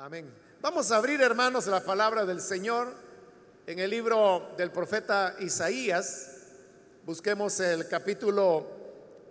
[0.00, 0.32] Amén.
[0.60, 2.94] Vamos a abrir, hermanos, la palabra del Señor
[3.66, 6.36] en el libro del profeta Isaías.
[7.04, 8.64] Busquemos el capítulo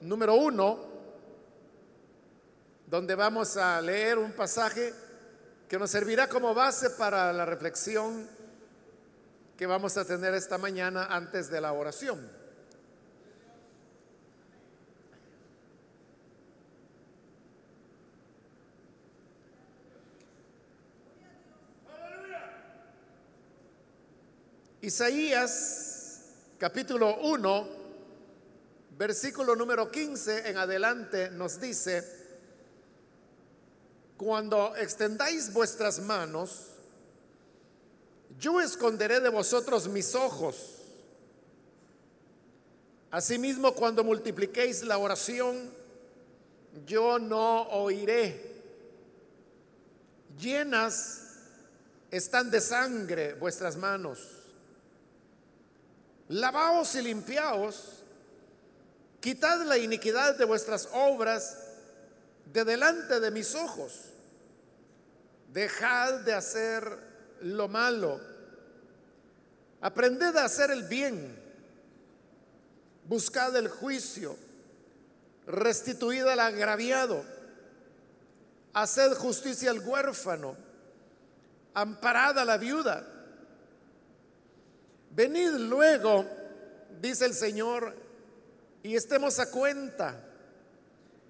[0.01, 0.77] número uno,
[2.85, 4.93] donde vamos a leer un pasaje
[5.69, 8.27] que nos servirá como base para la reflexión
[9.55, 12.29] que vamos a tener esta mañana antes de la oración.
[24.87, 26.21] Isaías
[26.57, 27.67] capítulo 1,
[28.97, 32.07] versículo número 15 en adelante nos dice,
[34.15, 36.67] cuando extendáis vuestras manos,
[38.39, 40.55] yo esconderé de vosotros mis ojos.
[43.11, 45.69] Asimismo, cuando multipliquéis la oración,
[46.85, 48.55] yo no oiré.
[50.39, 51.23] Llenas
[52.09, 54.36] están de sangre vuestras manos
[56.29, 58.03] Lavaos y limpiaos,
[59.21, 61.57] quitad la iniquidad de vuestras obras
[62.51, 64.11] de delante de mis ojos.
[65.53, 66.99] Dejad de hacer
[67.41, 68.19] lo malo.
[69.79, 71.41] Aprended a hacer el bien.
[73.05, 74.35] Buscad el juicio.
[75.45, 77.23] Restituid al agraviado.
[78.73, 80.57] Haced justicia al huérfano.
[81.73, 83.16] Amparad a la viuda
[85.17, 86.27] Venid luego,
[87.01, 87.95] dice el Señor,
[88.83, 90.23] y estemos a cuenta.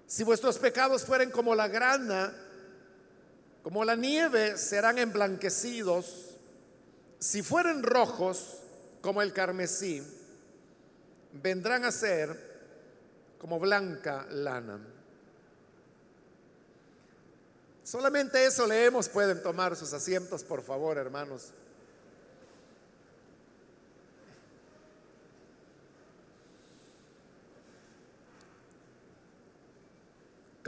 [0.06, 2.34] Si vuestros pecados fueren como la grana,
[3.62, 6.34] como la nieve, serán emblanquecidos.
[7.18, 8.58] Si fueren rojos
[9.00, 10.02] como el carmesí,
[11.32, 12.38] vendrán a ser
[13.38, 14.80] como blanca lana.
[17.84, 19.08] Solamente eso leemos.
[19.08, 21.54] Pueden tomar sus asientos, por favor, hermanos.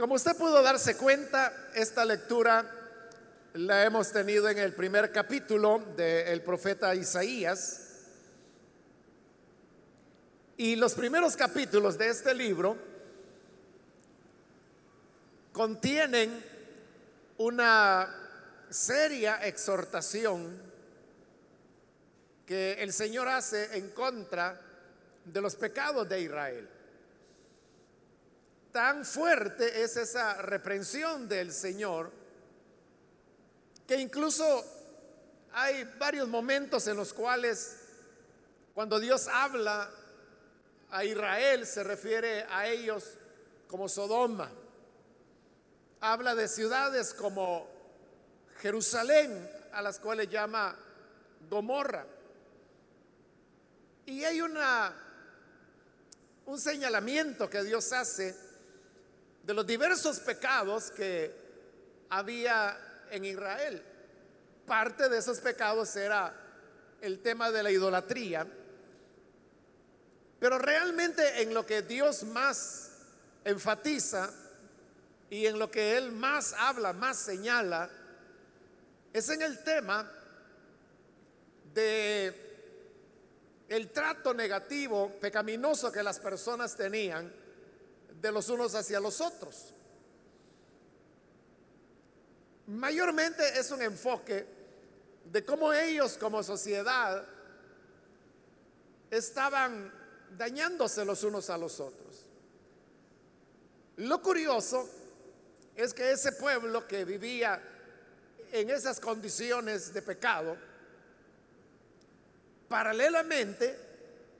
[0.01, 2.65] Como usted pudo darse cuenta, esta lectura
[3.53, 7.81] la hemos tenido en el primer capítulo del profeta Isaías.
[10.57, 12.75] Y los primeros capítulos de este libro
[15.53, 16.43] contienen
[17.37, 18.09] una
[18.71, 20.59] seria exhortación
[22.47, 24.59] que el Señor hace en contra
[25.25, 26.80] de los pecados de Israel.
[28.71, 32.11] Tan fuerte es esa reprensión del Señor
[33.85, 34.63] que incluso
[35.51, 37.75] hay varios momentos en los cuales
[38.73, 39.91] cuando Dios habla
[40.89, 43.17] a Israel se refiere a ellos
[43.67, 44.49] como Sodoma.
[45.99, 47.67] Habla de ciudades como
[48.61, 50.75] Jerusalén, a las cuales llama
[51.49, 52.05] Gomorra.
[54.05, 54.95] Y hay una
[56.45, 58.50] un señalamiento que Dios hace
[59.43, 61.33] de los diversos pecados que
[62.09, 62.77] había
[63.09, 63.81] en Israel.
[64.65, 66.33] Parte de esos pecados era
[67.01, 68.47] el tema de la idolatría,
[70.39, 72.91] pero realmente en lo que Dios más
[73.43, 74.31] enfatiza
[75.29, 77.89] y en lo que Él más habla, más señala,
[79.13, 80.09] es en el tema
[81.73, 82.51] de
[83.69, 87.40] el trato negativo, pecaminoso que las personas tenían
[88.21, 89.73] de los unos hacia los otros.
[92.67, 94.45] Mayormente es un enfoque
[95.25, 97.25] de cómo ellos como sociedad
[99.09, 99.91] estaban
[100.37, 102.27] dañándose los unos a los otros.
[103.97, 104.87] Lo curioso
[105.75, 107.61] es que ese pueblo que vivía
[108.51, 110.55] en esas condiciones de pecado,
[112.69, 113.77] paralelamente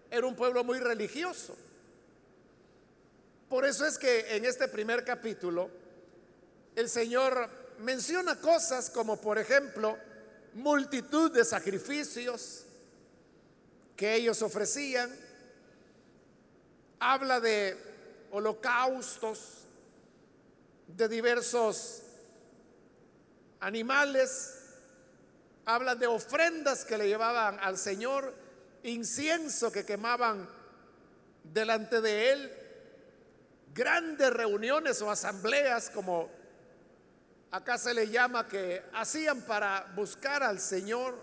[0.10, 1.56] era un pueblo muy religioso.
[3.52, 5.70] Por eso es que en este primer capítulo
[6.74, 9.98] el Señor menciona cosas como, por ejemplo,
[10.54, 12.64] multitud de sacrificios
[13.98, 15.14] que ellos ofrecían.
[17.02, 17.76] Habla de
[18.32, 19.66] holocaustos,
[20.88, 22.04] de diversos
[23.60, 24.60] animales.
[25.66, 28.34] Habla de ofrendas que le llevaban al Señor,
[28.84, 30.50] incienso que quemaban
[31.44, 32.61] delante de Él
[33.74, 36.30] grandes reuniones o asambleas, como
[37.52, 41.16] acá se le llama, que hacían para buscar al Señor,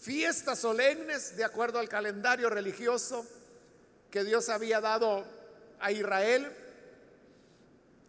[0.00, 3.26] fiestas solemnes de acuerdo al calendario religioso
[4.10, 5.24] que Dios había dado
[5.80, 6.50] a Israel.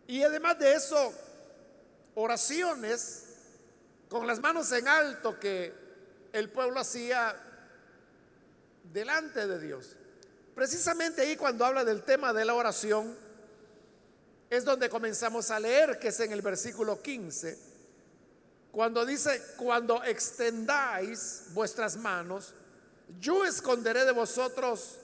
[0.06, 1.14] Y además de eso,
[2.16, 3.24] oraciones
[4.10, 5.74] con las manos en alto que
[6.34, 7.36] el pueblo hacía
[8.84, 9.96] delante de Dios.
[10.58, 13.16] Precisamente ahí cuando habla del tema de la oración,
[14.50, 17.56] es donde comenzamos a leer, que es en el versículo 15,
[18.72, 22.56] cuando dice, cuando extendáis vuestras manos,
[23.20, 24.98] yo esconderé de vosotros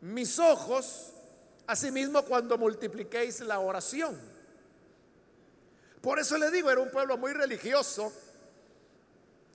[0.00, 1.12] mis ojos,
[1.66, 4.18] asimismo cuando multipliquéis la oración.
[6.00, 8.10] Por eso le digo, era un pueblo muy religioso,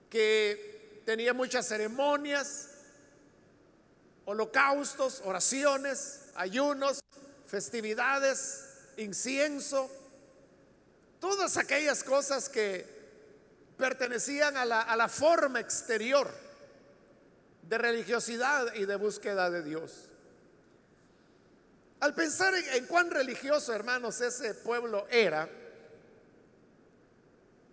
[0.07, 2.68] que tenía muchas ceremonias,
[4.29, 6.99] holocaustos, oraciones, ayunos,
[7.47, 8.63] festividades,
[8.97, 9.89] incienso,
[11.19, 12.85] todas aquellas cosas que
[13.75, 16.29] pertenecían a la, a la forma exterior
[17.63, 20.09] de religiosidad y de búsqueda de Dios.
[21.99, 25.49] Al pensar en, cuán religioso, hermanos, ese pueblo era,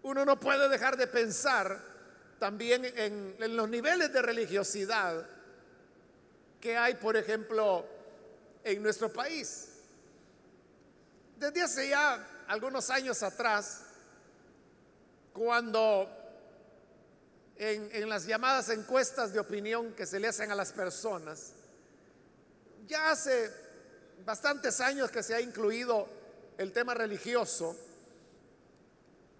[0.04, 1.82] uno no puede dejar de pensar
[2.38, 5.35] también en, en, los niveles de religiosidad
[6.60, 7.86] que hay, por ejemplo,
[8.64, 9.68] en nuestro país.
[11.36, 13.82] Desde hace ya algunos años atrás,
[15.32, 16.10] cuando
[17.56, 21.52] en, en, las llamadas encuestas de opinión que se le hacen a las personas,
[22.86, 23.50] ya hace
[24.24, 26.08] bastantes años que se ha incluido
[26.58, 27.76] el tema religioso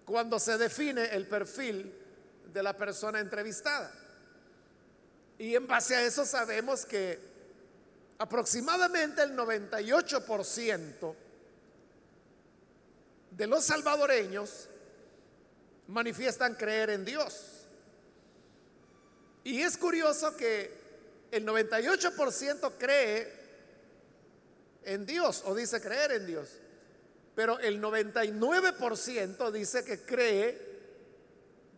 [0.05, 1.93] cuando se define el perfil
[2.53, 3.91] de la persona entrevistada.
[5.39, 7.19] Y en base a eso sabemos que
[8.17, 11.15] aproximadamente el 98%
[13.31, 14.67] de los salvadoreños
[15.87, 17.67] manifiestan creer en Dios.
[19.43, 20.75] Y es curioso que
[21.31, 23.31] el 98% cree
[24.83, 26.49] en Dios o dice creer en Dios,
[27.35, 30.67] pero el 99% dice que cree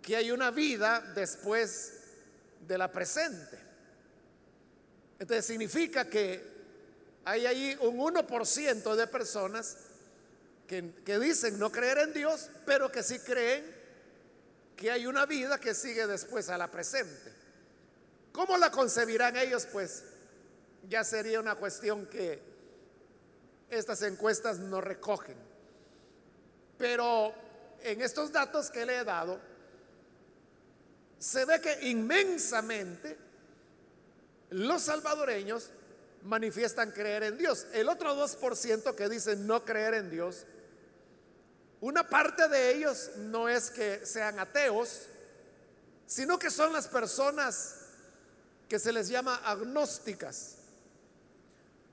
[0.02, 1.99] que hay una vida después
[2.70, 3.58] de la presente.
[5.18, 6.60] Entonces significa que
[7.26, 9.76] hay ahí un 1% de personas
[10.68, 13.66] que, dicen no creer en Dios, pero que sí creen
[14.78, 17.34] que hay una vida que sigue después a la presente.
[18.32, 19.66] ¿Cómo la concebirán ellos?
[19.66, 20.04] Pues
[20.88, 22.40] ya sería una cuestión que
[23.72, 25.36] estas encuestas no recogen.
[26.78, 27.34] Pero
[27.82, 29.49] en estos datos que le he dado,
[31.20, 33.18] se ve que inmensamente
[34.50, 35.70] los salvadoreños
[36.24, 37.68] manifiestan creer en Dios.
[37.74, 40.46] El otro 2% que dicen no creer en Dios
[41.82, 45.04] una parte de ellos no es que sean ateos,
[46.06, 47.76] sino que son las personas
[48.68, 50.56] que se les llama agnósticas.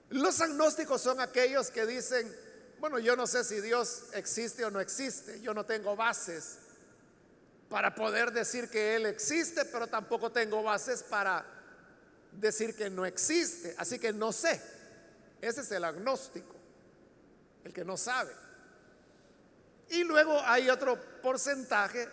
[0.09, 2.35] Los agnósticos son aquellos que dicen,
[2.81, 6.59] bueno, yo no sé si Dios existe o no existe, yo no tengo bases
[7.69, 11.45] para poder decir que Él existe, pero tampoco tengo bases para
[12.33, 14.61] decir que no existe, así que no sé.
[15.41, 16.55] Ese es el agnóstico,
[17.65, 18.33] el que no sabe.
[19.91, 22.09] Y luego hay otro porcentaje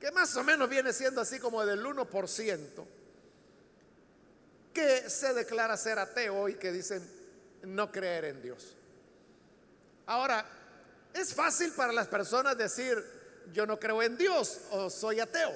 [0.00, 2.86] que más o menos viene siendo así como del 1%,
[4.72, 7.02] que se declara ser ateo y que dicen
[7.62, 8.74] no creer en Dios.
[10.06, 10.44] Ahora,
[11.12, 13.15] es fácil para las personas decir
[13.52, 15.52] yo no creo en Dios o soy ateo.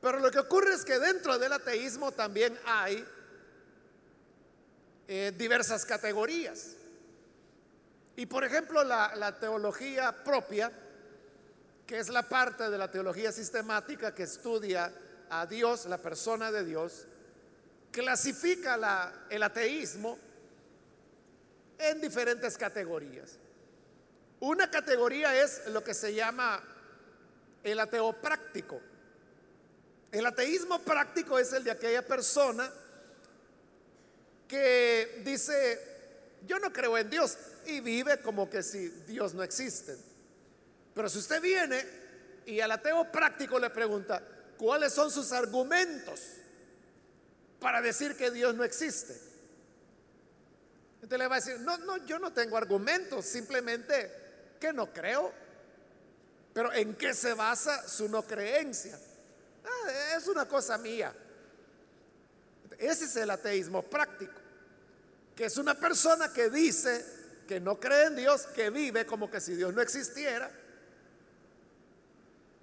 [0.00, 3.02] Pero lo que ocurre es que dentro del ateísmo también hay
[5.08, 6.76] eh, diversas categorías.
[8.16, 10.70] Y por ejemplo, la, teología propia,
[11.86, 14.92] que es la parte de la teología sistemática que estudia
[15.30, 17.06] a Dios, la persona de Dios,
[17.90, 18.74] clasifica
[19.30, 20.18] el ateísmo
[21.78, 23.38] en diferentes categorías.
[24.44, 26.62] Una categoría es lo que se llama
[27.62, 28.78] el ateo práctico.
[30.12, 32.70] El ateísmo práctico es el de aquella persona
[34.46, 35.80] que dice,
[36.46, 39.96] yo no creo en Dios y vive como que si Dios no existe.
[40.94, 41.82] Pero si usted viene
[42.44, 44.22] y al ateo práctico le pregunta,
[44.58, 46.20] ¿cuáles son sus argumentos
[47.60, 49.18] para decir que Dios no existe?
[50.96, 54.23] Entonces le va a decir, no, no, yo no tengo argumentos, simplemente
[54.72, 55.32] no creo.
[56.52, 58.98] Pero ¿en qué se basa su no creencia?
[59.64, 61.12] Ah, es una cosa mía.
[62.78, 64.44] Ese es el ateísmo práctico
[65.34, 67.04] que es una persona que dice
[67.46, 70.50] que no cree en Dios, que vive como que si Dios no existiera,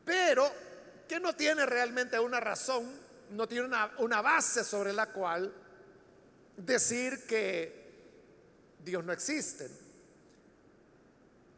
[0.06, 0.52] pero
[1.08, 2.90] que no tiene realmente una razón,
[3.32, 5.54] no tiene una, una base sobre la cual
[6.58, 7.82] decir que
[8.84, 9.70] Dios no existe.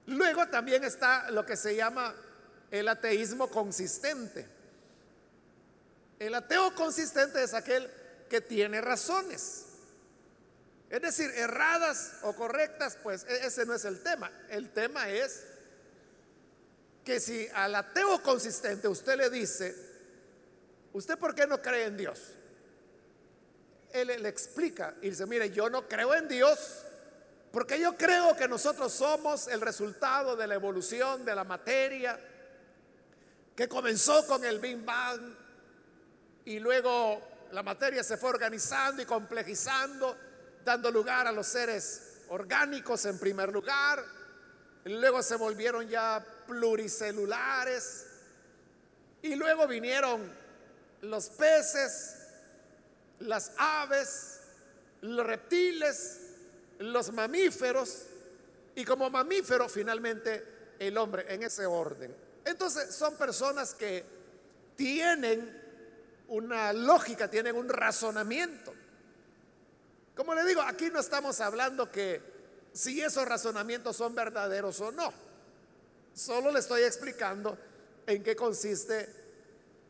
[0.07, 2.13] Luego también está lo que se llama
[2.72, 4.48] el ateísmo consistente.
[6.19, 7.89] El ateo consistente es aquel
[8.29, 9.65] que tiene razones.
[10.89, 14.31] Es decir, erradas o correctas, pues e-, ese no es el tema.
[14.50, 15.43] El tema es
[17.03, 19.75] que si al ateo consistente usted le dice,
[20.93, 22.33] ¿usted por qué no cree en Dios?
[23.91, 26.83] Él le explica y dice, mire, yo no creo en Dios
[27.53, 32.19] porque yo creo que nosotros somos el resultado de la evolución de la materia
[33.55, 35.22] que comenzó con el Big Bang
[36.45, 40.17] y luego la materia se fue organizando y complejizando,
[40.65, 44.03] dando lugar a los seres orgánicos en primer lugar,
[44.86, 48.07] luego se volvieron ya pluricelulares
[49.22, 50.27] y luego vinieron
[51.01, 52.15] los peces,
[53.19, 54.39] las aves,
[55.01, 56.22] los reptiles,
[56.91, 58.03] los mamíferos
[58.75, 62.13] y como mamífero finalmente el hombre en ese orden.
[62.43, 64.03] Entonces son personas que
[64.75, 65.61] tienen
[66.27, 68.73] una lógica, tienen un razonamiento.
[70.15, 72.21] Como le digo, aquí no estamos hablando que
[72.73, 75.13] si esos razonamientos son verdaderos o no.
[76.13, 77.57] Solo le estoy explicando
[78.05, 79.09] en qué consiste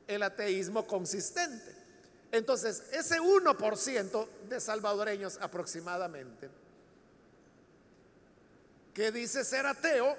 [0.08, 1.74] el ateísmo consistente.
[2.32, 6.63] Entonces, ese 1% de salvadoreños aproximadamente
[8.94, 10.16] que dice ser ateo,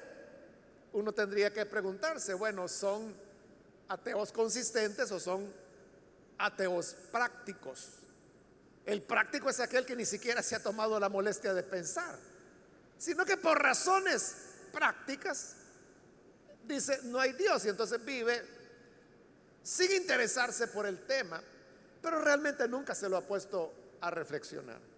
[0.92, 3.14] uno tendría que preguntarse, bueno, ¿son
[3.88, 5.52] ateos consistentes o son
[6.38, 7.90] ateos prácticos?
[8.84, 12.18] El práctico es aquel que ni siquiera se ha tomado la molestia de pensar,
[12.98, 14.36] sino que por razones
[14.72, 15.56] prácticas
[16.64, 18.42] dice, no hay Dios y entonces vive
[19.62, 21.42] sin interesarse por el tema,
[22.02, 24.93] pero realmente nunca se lo ha puesto a reflexionar.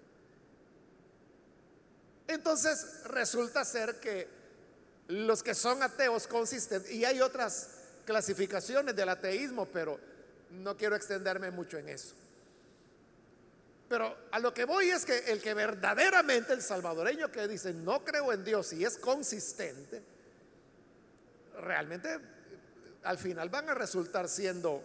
[2.28, 4.28] Entonces resulta ser que
[5.08, 7.70] los que son ateos consistentes, y hay otras
[8.04, 9.98] clasificaciones del ateísmo, pero
[10.50, 12.14] no quiero extenderme mucho en eso.
[13.88, 18.04] Pero a lo que voy es que el que verdaderamente, el salvadoreño que dice, no
[18.04, 20.02] creo en Dios y es consistente,
[21.60, 22.18] realmente
[23.04, 24.82] al final van a resultar siendo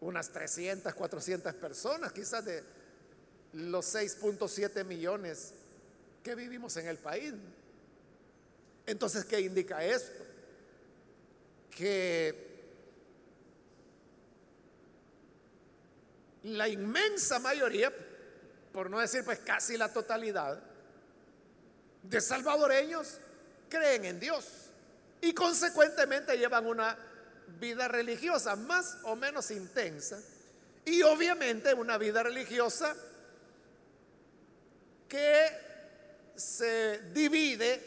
[0.00, 2.62] unas 300, 400 personas, quizás de
[3.54, 5.54] los 6.7 millones
[6.26, 7.32] que vivimos en el país.
[8.84, 10.26] Entonces, ¿qué indica esto?
[11.70, 12.34] Que
[16.42, 17.92] la inmensa mayoría,
[18.72, 20.60] por no decir pues casi la totalidad,
[22.02, 23.18] de salvadoreños
[23.68, 24.46] creen en Dios
[25.20, 26.98] y consecuentemente llevan una
[27.60, 30.20] vida religiosa más o menos intensa
[30.84, 32.96] y obviamente una vida religiosa
[35.08, 35.65] que
[36.36, 37.82] se divide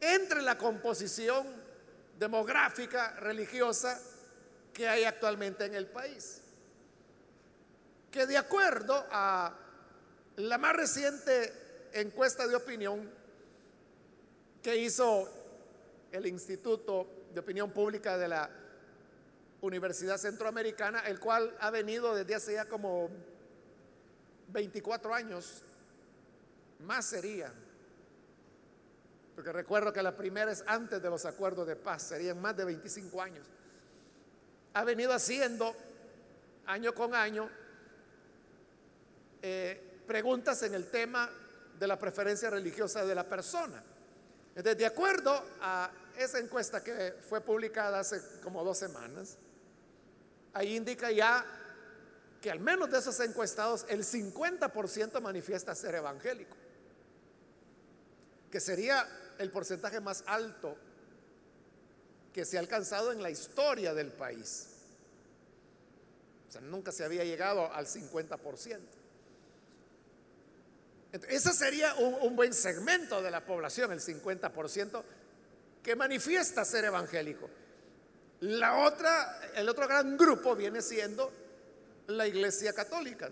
[0.00, 1.46] entre la composición
[2.18, 4.00] demográfica religiosa
[4.72, 6.42] que hay actualmente en el país.
[8.10, 9.54] Que de acuerdo a
[10.36, 11.52] la más reciente
[11.92, 13.10] encuesta de opinión
[14.62, 15.28] que hizo
[16.12, 18.50] el Instituto de Opinión Pública de la
[19.60, 23.08] Universidad Centroamericana, el cual ha venido desde hace ya como
[24.48, 25.62] 24 años
[26.80, 27.52] más sería.
[29.34, 32.64] Porque recuerdo que la primera es antes de los acuerdos de paz, serían más de
[32.64, 33.46] 25 años.
[34.74, 35.74] Ha venido haciendo
[36.66, 37.48] año con año
[39.42, 41.30] eh, preguntas en el tema
[41.78, 43.82] de la preferencia religiosa de la persona.
[44.50, 49.38] Entonces, de acuerdo a esa encuesta que fue publicada hace como dos semanas,
[50.52, 51.44] ahí indica ya
[52.42, 56.59] que al menos de esos encuestados el 50% manifiesta ser evangélico
[58.50, 59.06] que sería
[59.38, 60.76] el porcentaje más alto
[62.32, 64.66] que se ha alcanzado en la historia del país.
[66.48, 68.78] O sea, nunca se había llegado al 50%.
[71.28, 75.02] ese sería un, un, buen segmento de la población, el 50%,
[75.82, 77.48] que manifiesta ser evangélico.
[78.40, 81.32] La otra, el otro gran grupo viene siendo
[82.08, 83.30] la Iglesia Católica,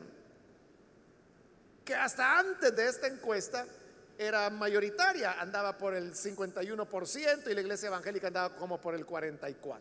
[1.85, 3.67] que hasta antes de esta encuesta
[4.19, 9.79] era mayoritaria, andaba por el 51% y la iglesia evangélica andaba como por el 44%.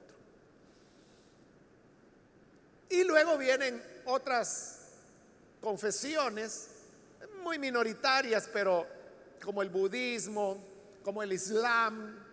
[2.90, 4.92] Y luego vienen otras
[5.60, 6.70] confesiones
[7.42, 8.86] muy minoritarias, pero
[9.44, 10.64] como el budismo,
[11.04, 12.24] como el islam.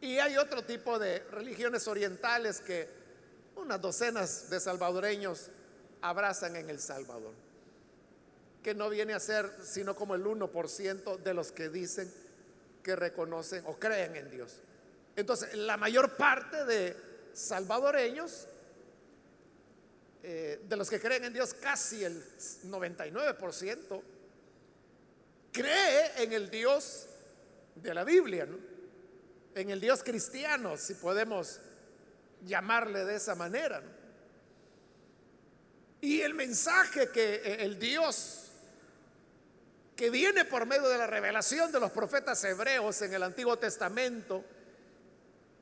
[0.00, 2.88] Y hay otro tipo de religiones orientales que
[3.54, 5.50] unas docenas de salvadoreños
[6.00, 7.45] abrazan en El Salvador
[8.66, 12.12] que no viene a ser sino como el 1% de los que dicen
[12.82, 14.58] que reconocen o creen en Dios.
[15.14, 16.96] Entonces, la mayor parte de
[17.32, 18.48] salvadoreños,
[20.24, 22.20] eh, de los que creen en Dios, casi el
[22.64, 24.02] 99%,
[25.52, 27.06] cree en el Dios
[27.76, 28.48] de la Biblia,
[29.54, 31.60] en el Dios cristiano, si podemos
[32.44, 33.80] llamarle de esa manera.
[36.00, 38.45] Y el mensaje que eh, el Dios
[39.96, 44.44] que viene por medio de la revelación de los profetas hebreos en el Antiguo Testamento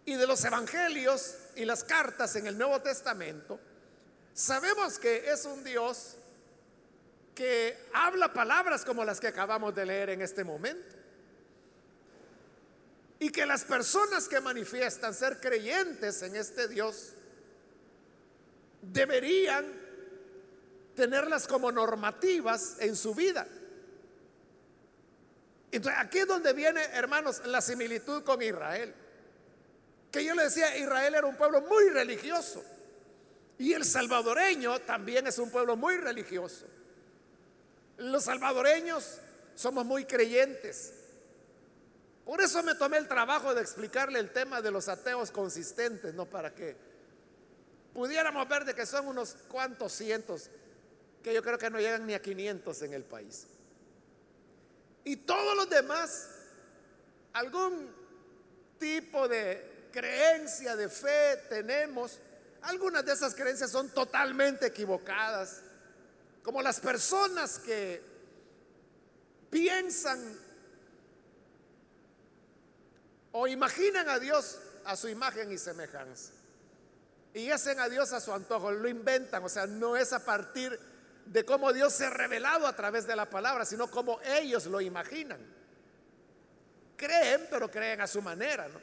[0.04, 3.60] y de los evangelios y las cartas en el Nuevo Testamento,
[4.34, 6.16] sabemos que es un Dios
[7.34, 10.96] que habla palabras como las que acabamos de leer en este momento.
[13.20, 17.12] Y que las personas que manifiestan ser creyentes en este Dios
[18.82, 19.64] deberían
[20.94, 23.46] tenerlas como normativas en su vida.
[25.74, 28.94] Entonces, aquí es donde viene, hermanos, la similitud con Israel.
[30.12, 32.64] Que yo le decía, Israel era un pueblo muy religioso.
[33.58, 36.66] Y el salvadoreño también es un pueblo muy religioso.
[37.96, 39.18] Los salvadoreños
[39.56, 40.92] somos muy creyentes.
[42.24, 46.24] Por eso me tomé el trabajo de explicarle el tema de los ateos consistentes, ¿no?
[46.24, 46.76] Para que
[47.92, 50.50] pudiéramos ver de que son unos cuantos cientos,
[51.20, 53.48] que yo creo que no llegan ni a 500 en el país.
[55.04, 56.28] Y todos los demás,
[57.34, 57.94] algún
[58.78, 62.18] tipo de creencia, de fe tenemos.
[62.62, 65.60] Algunas de esas creencias son totalmente equivocadas.
[66.42, 68.02] Como las personas que
[69.50, 70.36] piensan
[73.32, 76.32] o imaginan a Dios a su imagen y semejanza.
[77.32, 80.70] Y hacen a Dios a su antojo, lo inventan, o sea, no es a partir
[80.70, 80.93] de
[81.46, 85.40] cómo Dios se ha revelado a través de la palabra, sino como ellos lo imaginan.
[86.96, 88.80] Creen, pero creen a su manera, ¿no?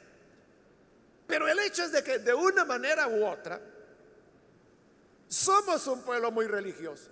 [1.26, 3.60] Pero el hecho es de que de una manera u otra
[5.28, 7.10] somos un pueblo muy religioso,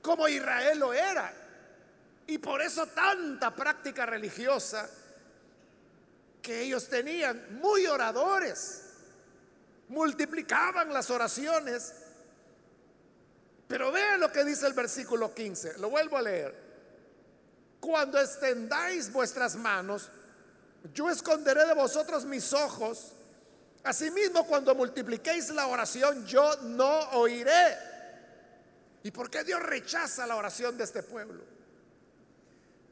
[0.00, 1.34] como Israel lo era.
[2.26, 4.88] Y por eso tanta práctica religiosa
[6.40, 8.94] que ellos tenían, muy oradores,
[9.88, 12.01] multiplicaban las oraciones
[13.72, 15.78] pero vean lo que dice el versículo 15.
[15.78, 16.54] Lo vuelvo a leer.
[17.80, 20.10] Cuando extendáis vuestras manos,
[20.92, 23.12] yo esconderé de vosotros mis ojos.
[23.82, 27.78] Asimismo, cuando multipliquéis la oración, yo no oiré.
[29.04, 31.42] ¿Y por qué Dios rechaza la oración de este pueblo?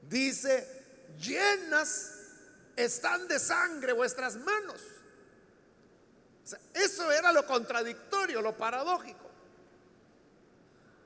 [0.09, 0.67] Dice,
[1.21, 2.13] llenas
[2.75, 4.81] están de sangre vuestras manos.
[6.73, 9.30] eso era lo contradictorio, lo paradójico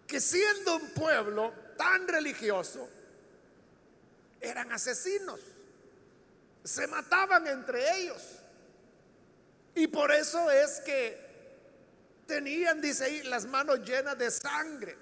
[0.06, 2.88] que siendo un pueblo tan religioso,
[4.40, 5.40] eran asesinos,
[6.62, 8.22] se mataban entre ellos.
[9.74, 11.24] Y por eso es que
[12.26, 14.96] tenían, dice ahí, las manos llenas de sangre.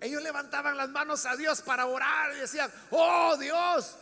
[0.00, 3.96] Ellos levantaban las manos a Dios para orar y decían, oh Dios,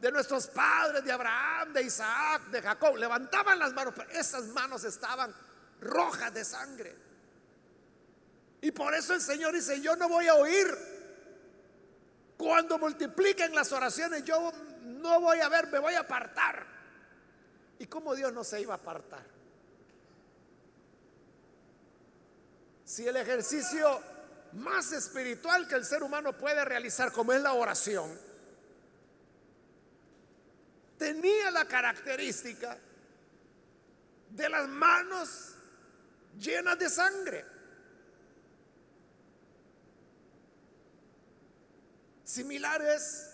[0.00, 2.96] de nuestros padres, de Abraham, de Isaac, de Jacob.
[2.96, 5.34] Levantaban las manos, pero esas manos estaban
[5.80, 7.03] rojas de sangre.
[8.64, 10.66] Y por eso el Señor dice, yo no voy a oír.
[12.38, 14.50] Cuando multipliquen las oraciones, yo
[14.84, 16.66] no voy a ver, me voy a apartar.
[17.78, 19.22] ¿Y cómo Dios no se iba a apartar?
[22.86, 24.00] Si el ejercicio
[24.52, 28.18] más espiritual que el ser humano puede realizar, como es la oración,
[30.96, 32.78] tenía la característica
[34.30, 35.52] de las manos
[36.38, 37.53] llenas de sangre.
[42.34, 43.30] Similar es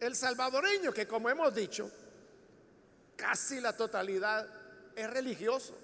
[0.00, 1.90] el salvadoreño, que como hemos dicho,
[3.14, 4.48] casi la totalidad
[4.96, 5.76] es religioso.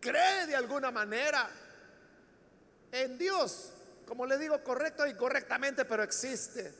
[0.00, 1.50] Cree de alguna manera
[2.90, 3.72] en Dios,
[4.06, 6.72] como le digo, correcto y correctamente, pero existe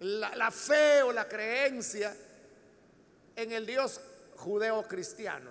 [0.00, 2.16] la, fe o la creencia
[3.36, 4.00] en el Dios
[4.36, 5.50] judeo-cristiano.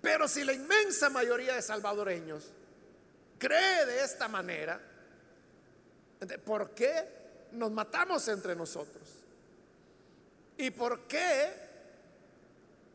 [0.00, 2.50] Pero si la inmensa mayoría de salvadoreños
[3.42, 4.80] cree de esta manera,
[6.44, 9.02] ¿por qué nos matamos entre nosotros?
[10.56, 11.52] ¿Y por qué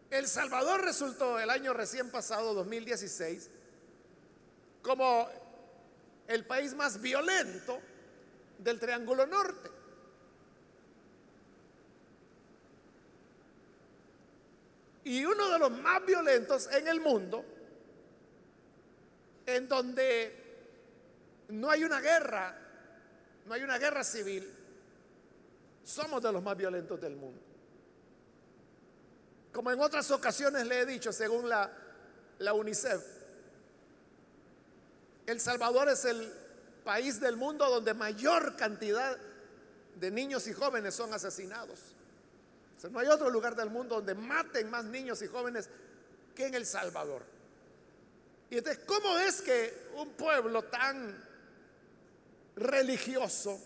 [0.09, 3.49] El Salvador resultó el año recién pasado, 2016,
[4.81, 5.27] como
[6.29, 7.79] el país más violento
[8.59, 9.69] del Triángulo Norte?
[15.03, 17.56] Y uno de los más violentos en el mundo
[19.47, 20.45] en donde
[21.47, 22.55] no hay una guerra,
[23.45, 24.53] no hay una guerra civil,
[25.83, 27.41] somos de los más violentos del mundo.
[29.53, 31.71] Como en otras ocasiones le he dicho, según la,
[32.39, 33.01] la UNICEF,
[35.25, 36.31] El Salvador es el
[36.83, 39.17] país del mundo donde mayor cantidad
[39.95, 41.79] de niños y jóvenes son asesinados.
[42.91, 45.69] no hay otro lugar del mundo donde maten más niños y jóvenes
[46.35, 47.36] que en El Salvador.
[48.49, 51.25] Y entonces, ¿cómo es que un pueblo tan
[52.55, 53.59] religioso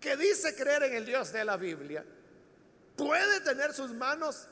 [0.00, 2.04] que dice creer en el Dios de la Biblia
[2.96, 4.46] puede tener sus manos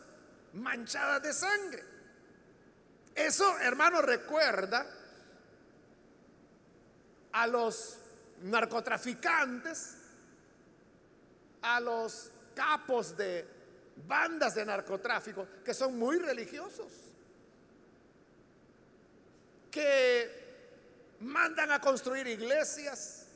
[0.53, 1.85] manchadas de sangre?
[3.15, 4.87] Eso, hermano, recuerda
[7.33, 7.99] a los
[8.43, 9.97] narcotraficantes,
[11.63, 13.47] a los capos de
[14.07, 16.93] bandas de narcotráfico que son muy religiosos,
[19.73, 23.27] que mandan a construir iglesias,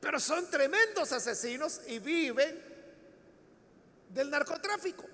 [0.00, 2.60] pero son tremendos asesinos y viven
[4.08, 5.04] del narcotráfico.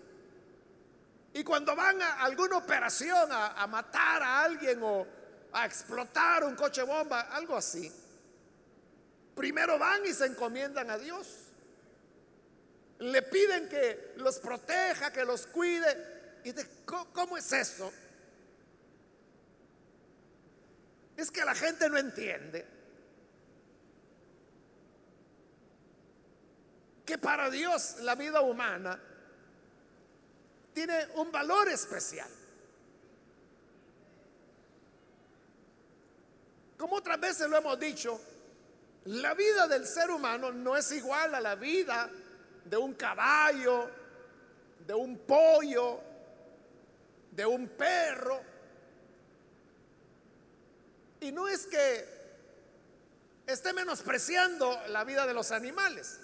[1.35, 5.07] Y cuando van a alguna operación a, matar a alguien o
[5.53, 7.93] a explotar un coche bomba, algo así,
[9.35, 11.29] primero van y se encomiendan a Dios.
[13.01, 16.41] Le piden que los proteja, que los cuide.
[16.45, 17.93] ¿Y de, ¿cómo, es eso?
[21.19, 22.65] Es que la gente no entiende
[27.05, 29.03] que para Dios la vida humana
[30.73, 32.31] tiene un valor especial.
[36.77, 38.21] Como otras veces lo hemos dicho,
[39.07, 42.09] la vida del ser humano no es igual a la vida
[42.65, 43.91] de un caballo,
[44.87, 45.99] de un pollo,
[47.33, 48.58] de un perro.
[51.21, 52.19] Y no es que
[53.47, 56.19] esté menospreciando la vida de los animales.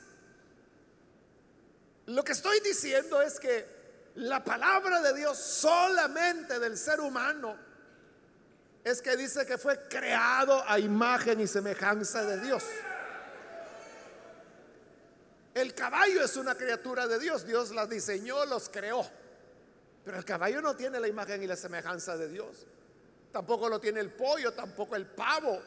[2.06, 3.66] Lo que estoy diciendo es que
[4.16, 7.56] la palabra de Dios solamente del ser humano
[8.84, 12.62] es que dice que fue creado a imagen y semejanza de Dios.
[15.54, 19.08] El caballo es una criatura de Dios, Dios la diseñó, los creó.
[20.04, 22.66] Pero el caballo no tiene la imagen y la semejanza de Dios.
[23.34, 25.60] Tampoco lo tiene el pollo, tampoco el pavo.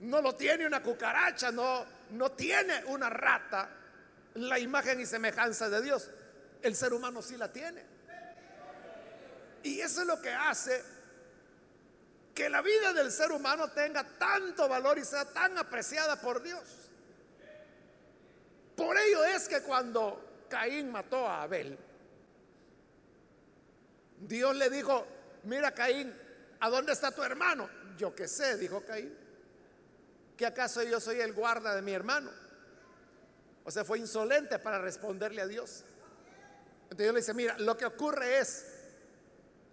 [0.00, 3.70] No lo tiene una cucaracha, no, no tiene una rata
[4.34, 6.10] la imagen y semejanza de Dios.
[6.62, 7.84] El ser humano sí la tiene.
[9.62, 10.82] Y eso es lo que hace
[12.34, 16.64] que la vida del ser humano tenga tanto valor y sea tan apreciada por Dios.
[18.74, 21.78] Por ello es que cuando Caín mató a Abel,
[24.18, 25.13] Dios le dijo,
[25.44, 26.14] mira Caín,
[26.60, 27.68] ¿a dónde está tu hermano?
[27.96, 29.16] Yo qué sé, dijo Caín,
[30.36, 32.30] que acaso yo soy el guarda de mi hermano.
[33.64, 35.84] O sea, fue insolente para responderle a Dios.
[36.84, 38.66] Entonces Dios le dice, mira, lo que ocurre es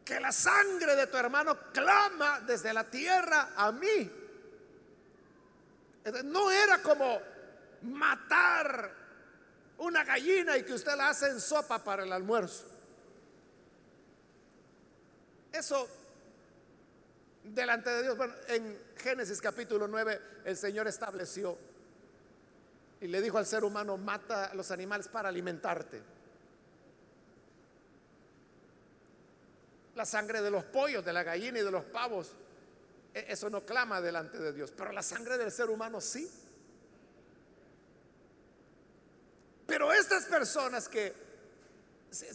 [0.06, 4.12] que la sangre de tu hermano clama desde la tierra a mí.
[6.24, 7.22] No era como
[7.84, 8.96] matar
[9.78, 12.71] una gallina y que usted la hace en sopa para el almuerzo.
[15.62, 15.88] Eso
[17.44, 21.56] delante de Dios, bueno, en Génesis capítulo 9 el Señor estableció
[23.00, 26.02] y le dijo al ser humano, mata a los animales para alimentarte.
[29.94, 32.32] La sangre de los pollos, de la gallina y de los pavos,
[33.14, 36.28] e, eso no clama delante de Dios, pero la sangre del ser humano sí.
[39.68, 41.14] Pero estas personas que,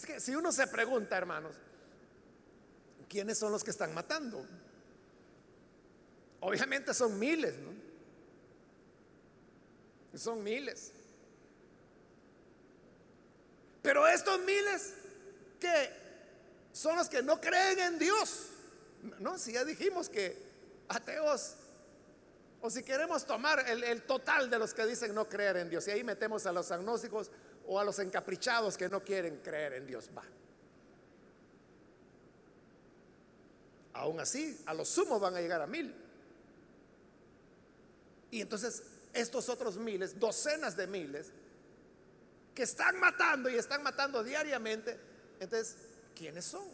[0.07, 1.57] que si uno se pregunta, hermanos,
[3.09, 4.47] ¿quiénes son los que están matando?
[6.41, 7.55] Obviamente son miles.
[10.15, 10.93] Son miles.
[13.83, 14.95] Pero estos miles
[15.61, 15.91] que
[16.73, 18.49] son los que no creen en Dios.
[19.21, 20.37] No, si ya dijimos que
[20.89, 21.55] ateos,
[22.61, 25.93] o si queremos tomar el, total de los que dicen no creer en Dios, y
[25.93, 27.31] ahí metemos a los agnósticos
[27.67, 30.25] o a los encaprichados que no quieren creer en Dios, va.
[33.97, 35.95] Aún así, a lo sumo van a llegar a mil.
[38.31, 38.83] Y entonces
[39.15, 41.29] estos otros miles, docenas de miles,
[42.55, 44.99] que están matando y están matando diariamente,
[45.41, 45.77] entonces
[46.15, 46.69] ¿quiénes son?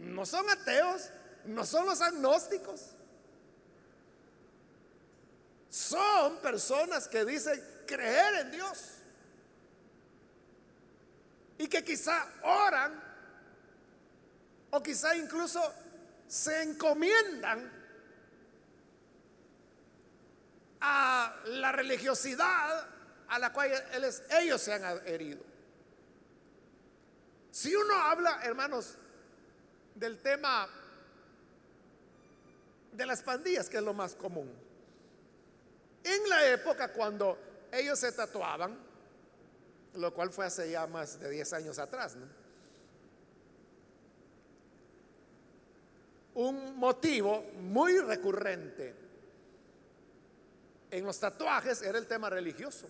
[0.00, 1.08] No son ateos,
[1.46, 2.90] no son los agnósticos.
[5.70, 8.78] Son personas que dicen creer en Dios.
[11.56, 13.02] Y que quizá oran
[14.70, 15.60] o quizá incluso
[16.30, 17.68] se encomiendan
[20.80, 22.86] a la religiosidad
[23.26, 23.72] a la cual
[24.38, 25.42] ellos se han adherido.
[27.50, 28.94] Si uno habla, hermanos,
[29.96, 30.68] del tema
[32.92, 34.54] de las pandillas, que es lo más común,
[36.04, 37.38] en la época cuando
[37.72, 38.78] ellos se tatuaban,
[39.94, 42.16] lo cual fue hace ya más de 10 años atrás,
[46.40, 48.94] un motivo muy recurrente
[50.90, 52.86] en los tatuajes era el tema religioso.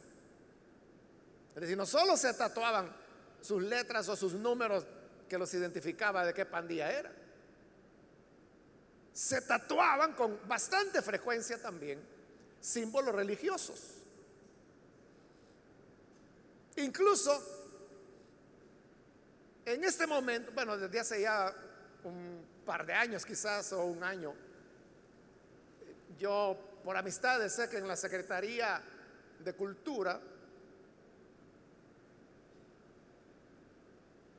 [1.57, 2.95] Es decir, no solo se tatuaban
[3.41, 4.87] sus letras o sus números
[5.29, 7.13] que los identificaba de qué pandilla era,
[9.13, 12.01] se tatuaban con bastante frecuencia también
[12.61, 13.81] símbolos religiosos.
[16.77, 17.43] Incluso
[19.65, 21.53] en este momento, bueno, desde hace ya
[22.05, 24.33] un par de años quizás o un año,
[26.21, 28.81] yo por amistades sé que en la Secretaría
[29.41, 30.21] de Cultura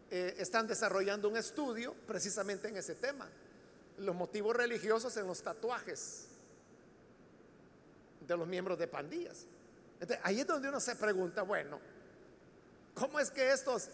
[0.10, 3.28] eh, están desarrollando un estudio precisamente en ese tema,
[3.98, 6.28] los motivos religiosos en los tatuajes
[8.26, 9.46] de los miembros de pandillas.
[10.24, 11.82] ahí es donde uno se pregunta, bueno,
[12.96, 13.89] ¿cómo es que estos,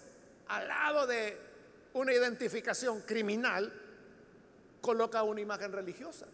[0.48, 1.36] al lado de
[1.94, 3.86] una identificación criminal,
[4.88, 6.26] coloca una imagen religiosa?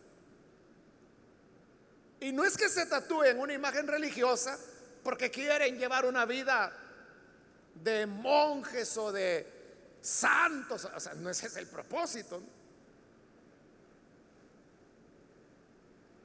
[2.20, 4.60] Y no es que se tatúen una imagen religiosa
[5.04, 6.72] porque quieren llevar una vida
[7.74, 9.48] de monjes o de
[10.02, 12.44] santos, o sea, no ese es el propósito.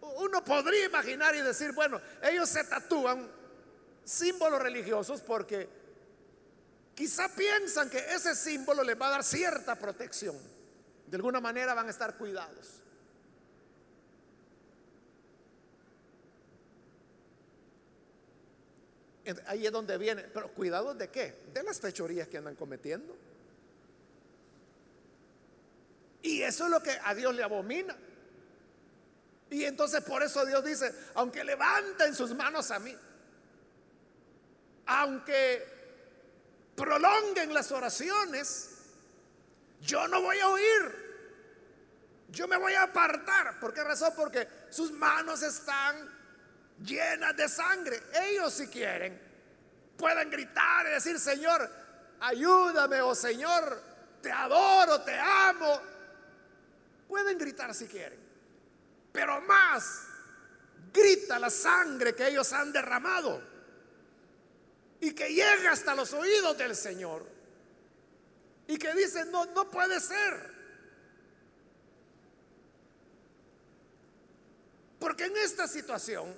[0.02, 3.26] Uno podría imaginar y decir, bueno, ellos se tatúan
[4.04, 5.66] símbolos religiosos porque
[6.94, 10.57] quizá piensan que ese símbolo les va a dar cierta protección.
[11.10, 12.82] De alguna manera van a estar cuidados.
[19.46, 20.22] Ahí es donde viene.
[20.22, 21.34] Pero cuidado de qué?
[21.52, 23.16] De las fechorías que andan cometiendo.
[26.22, 27.96] Y eso es lo que a Dios le abomina.
[29.50, 32.94] Y entonces por eso Dios dice, aunque levanten sus manos a mí,
[34.86, 35.66] aunque
[36.74, 38.77] prolonguen las oraciones,
[39.80, 41.08] yo no voy a oír.
[42.30, 43.58] Yo me voy a apartar.
[43.58, 44.12] ¿Por qué razón?
[44.14, 45.96] Porque sus manos están
[46.82, 48.02] llenas de sangre.
[48.22, 49.28] Ellos si quieren
[49.96, 51.68] pueden gritar y decir, Señor,
[52.20, 53.82] ayúdame o oh Señor,
[54.22, 55.80] te adoro, te amo.
[57.08, 58.28] Pueden gritar si quieren
[59.18, 60.04] pero más
[60.92, 63.42] grita la sangre que ellos han derramado
[65.00, 67.26] y que llega hasta los oídos del Señor
[68.68, 70.58] y que dice, no, no puede ser.
[75.00, 76.32] Porque en esta situación,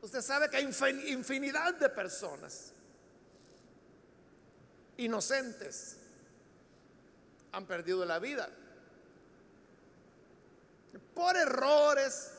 [0.00, 0.64] usted sabe que hay
[1.08, 2.72] infinidad de personas
[4.96, 5.98] inocentes
[7.52, 8.48] han perdido la vida
[11.14, 12.30] por errores,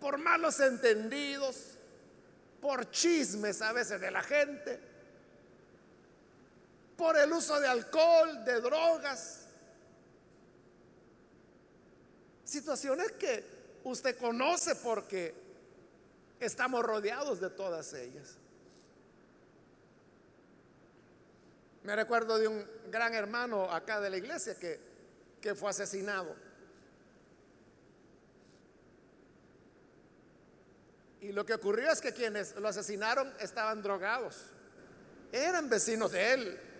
[0.00, 1.76] por malos entendidos,
[2.60, 4.80] por chismes a veces de la gente,
[7.02, 9.40] por el uso de alcohol, de drogas.
[12.44, 13.44] Situaciones que
[13.82, 15.34] usted conoce porque
[16.38, 18.36] estamos rodeados de todas ellas.
[21.82, 24.78] Me recuerdo de un gran hermano acá de la iglesia que,
[25.40, 26.36] que fue asesinado.
[31.20, 34.36] Y lo que ocurrió es que quienes lo asesinaron estaban drogados.
[35.32, 36.71] Eran vecinos de él.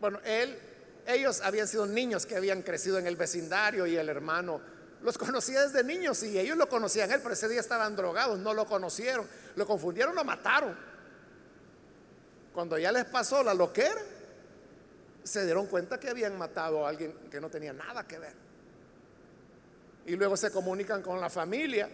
[0.00, 0.58] Bueno, él,
[1.06, 4.60] ellos habían sido niños que habían crecido en el vecindario y el hermano
[5.02, 8.52] los conocía desde niños y ellos lo conocían él, pero ese día estaban drogados, no
[8.52, 10.76] lo conocieron, lo confundieron, lo mataron.
[12.52, 14.00] Cuando ya les pasó la loquera,
[15.22, 18.34] se dieron cuenta que habían matado a alguien que no tenía nada que ver.
[20.06, 21.88] Y luego se comunican con la familia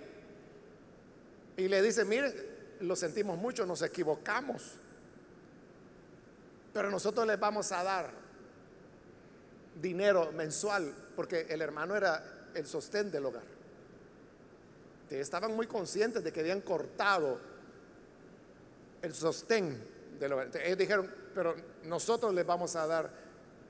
[1.56, 2.34] y le dice, mire,
[2.80, 4.72] lo sentimos mucho, nos equivocamos,
[6.76, 8.10] pero nosotros les vamos a dar
[9.80, 13.44] dinero mensual, porque el hermano era el sostén del hogar.
[15.08, 17.40] estaban muy conscientes de que habían cortado
[19.00, 19.82] el sostén
[20.20, 20.50] del hogar.
[20.62, 23.10] ellos dijeron, pero nosotros les vamos a dar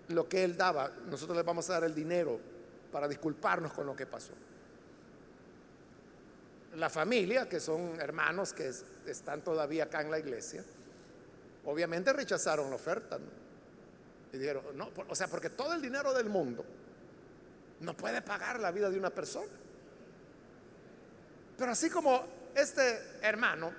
[0.08, 2.40] lo que él daba, nosotros les vamos a dar el dinero
[2.90, 4.32] para disculparnos con lo que pasó
[6.74, 8.70] la familia, que son hermanos que
[9.06, 10.62] están todavía acá en la iglesia,
[11.66, 13.18] obviamente rechazaron la oferta.
[14.32, 16.64] Y dijeron, no, o sea, porque todo el dinero del mundo
[17.80, 19.52] no puede pagar la vida de una persona.
[21.56, 23.72] Pero así como este hermano,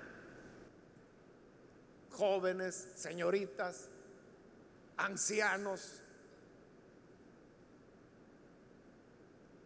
[2.11, 3.89] jóvenes, señoritas,
[4.97, 6.01] ancianos,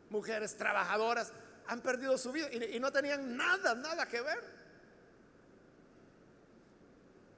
[0.10, 1.32] mujeres trabajadoras,
[1.68, 4.61] han perdido su vida y, no tenían nada, nada que ver.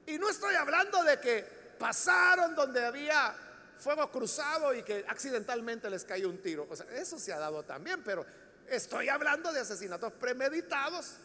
[0.06, 1.42] Y no estoy hablando de que
[1.80, 3.36] pasaron donde había
[3.78, 6.68] fuego cruzado y que accidentalmente les cayó un tiro.
[6.70, 8.26] O sea, eso se ha dado también, pero
[8.68, 11.16] estoy hablando de asesinatos premeditados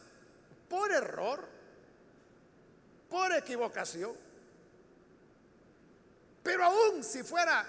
[0.69, 1.47] por error,
[3.09, 4.15] por equivocación.
[6.43, 7.67] Pero aún si fuera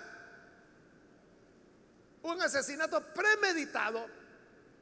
[2.22, 4.20] un asesinato premeditado,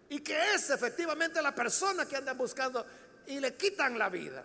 [0.10, 2.86] y que es efectivamente la persona que andan buscando
[3.28, 4.44] y le quitan la vida.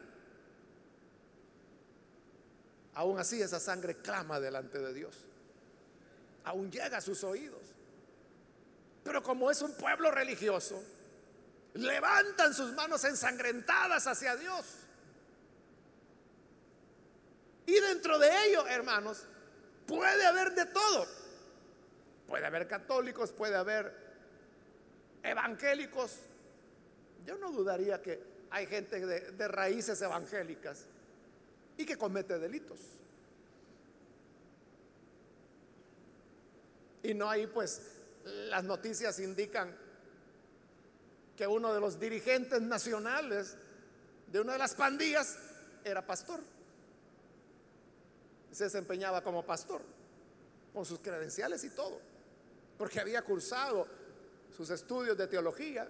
[2.95, 5.17] Aún así esa sangre clama delante de Dios.
[6.45, 7.63] Aún llega a sus oídos.
[9.05, 10.83] Pero como es un pueblo religioso,
[11.75, 14.67] levantan sus manos ensangrentadas hacia Dios.
[17.67, 19.25] Y dentro de ello, hermanos,
[19.87, 21.07] puede haber de todo.
[22.27, 24.13] Puede haber católicos, puede haber
[25.23, 26.19] evangélicos,
[27.25, 30.87] yo no dudaría que hay gente de, raíces evangélicas
[31.83, 32.79] y que comete delitos.
[37.03, 37.83] Y no hay pues
[38.25, 39.77] las noticias indican
[41.37, 43.57] que uno de los dirigentes nacionales
[44.29, 45.37] de una de las pandillas
[45.85, 46.41] era pastor.
[48.53, 49.83] Se desempeñaba como pastor,
[50.73, 52.01] con sus credenciales y todo,
[52.79, 53.89] porque había cursado
[54.57, 55.89] sus estudios de teología.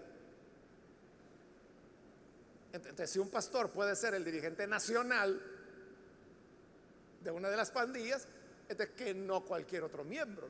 [2.73, 5.52] Entonces, si un pastor puede ser el dirigente nacional
[7.23, 8.27] de una de las pandillas,
[8.69, 10.49] es que no cualquier otro miembro.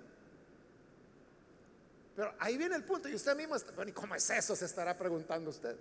[2.14, 4.54] Pero ahí viene el punto, y usted mismo, está, bueno, ¿y cómo es eso?
[4.54, 5.76] Se estará preguntando usted.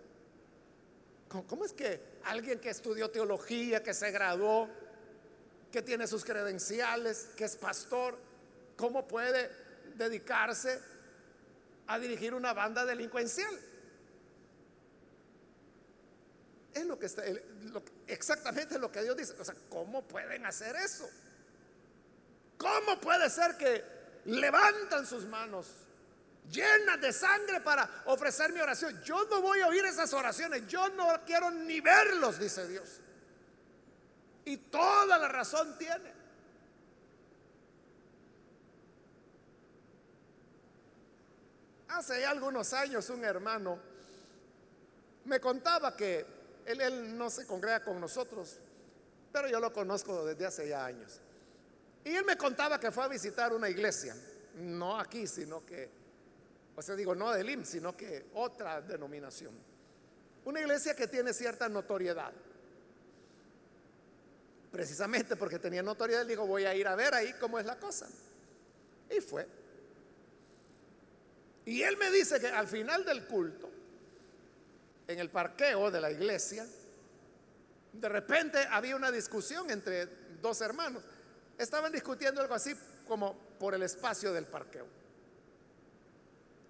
[1.27, 4.69] ¿Cómo, ¿Cómo, es que alguien que estudió teología, que se graduó,
[5.71, 8.17] que tiene sus credenciales, que es pastor,
[8.75, 9.49] cómo puede
[9.95, 10.79] dedicarse
[11.87, 13.53] a dirigir una banda delincuencial.
[16.73, 17.23] Es lo que está,
[18.07, 19.33] exactamente lo que Dios dice.
[19.39, 21.09] O sea, ¿cómo pueden hacer eso?
[22.57, 23.83] ¿Cómo puede ser que
[24.25, 25.67] levantan sus manos
[26.49, 29.01] llenas de sangre para ofrecer mi oración?
[29.03, 30.65] Yo no voy a oír esas oraciones.
[30.67, 33.01] Yo no quiero ni verlos, dice Dios.
[34.45, 36.13] Y toda la razón tiene.
[41.89, 43.77] Hace algunos años un hermano
[45.25, 48.57] me contaba que él, no se congrega con nosotros,
[49.31, 51.19] pero yo lo conozco desde hace ya años.
[52.03, 54.15] Y él me contaba que fue a visitar una iglesia,
[54.55, 55.89] no aquí, sino que,
[56.75, 59.53] o sea, digo, no del IM, sino que otra denominación.
[60.45, 62.33] Una iglesia que tiene cierta notoriedad.
[64.71, 68.07] Precisamente porque tenía notoriedad, dijo, voy a ir a ver ahí cómo es la cosa.
[69.09, 69.47] Y fue.
[71.65, 73.69] Y él me dice que al final del culto,
[75.11, 76.65] en el parqueo de la iglesia,
[77.93, 80.05] de repente había una discusión entre
[80.41, 81.03] dos hermanos.
[81.57, 82.75] Estaban discutiendo algo así
[83.07, 84.87] como por el espacio del parqueo.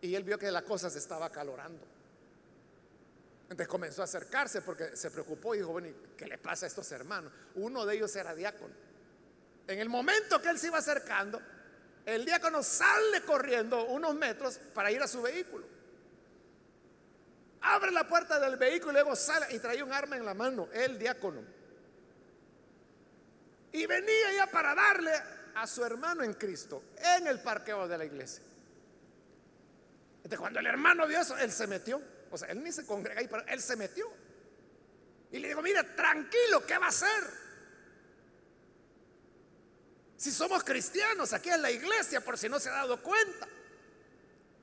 [0.01, 1.85] Y él vio que la cosa se estaba calorando.
[3.43, 6.91] Entonces comenzó a acercarse porque se preocupó y dijo, bueno, ¿qué le pasa a estos
[6.91, 7.31] hermanos?
[7.55, 8.73] Uno de ellos era diácono.
[9.67, 11.41] En el momento que él se iba acercando,
[12.05, 15.65] el diácono sale corriendo unos metros para ir a su vehículo.
[17.61, 20.67] Abre la puerta del vehículo y luego sale y trae un arma en la mano,
[20.73, 21.43] el diácono.
[23.71, 25.11] Y venía ya para darle
[25.55, 28.43] a su hermano en Cristo en el parqueo de la iglesia.
[30.17, 32.01] Entonces, cuando el hermano vio eso, él se metió.
[32.31, 34.07] O sea, él ni se congrega ahí, pero él se metió.
[35.31, 37.23] Y le digo, mira, tranquilo, ¿qué va a hacer?
[40.17, 43.47] Si somos cristianos aquí en la iglesia, por si no se ha dado cuenta.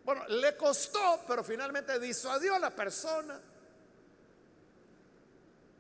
[0.09, 3.39] Bueno, le costó, pero finalmente disuadió a la persona.